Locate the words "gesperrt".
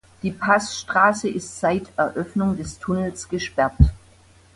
3.29-3.77